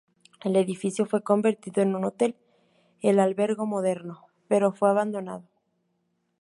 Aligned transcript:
El 0.43 0.55
edificio 0.55 1.05
fue 1.05 1.21
convertido 1.21 1.83
en 1.83 1.93
un 1.95 2.05
hotel, 2.05 2.35
el 3.03 3.19
"Albergo 3.19 3.67
Moderno", 3.67 4.25
pero 4.47 4.71
fue 4.71 4.89
abandonado. 4.89 5.47